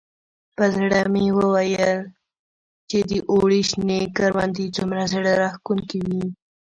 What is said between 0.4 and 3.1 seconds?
په زړه مې ویل چې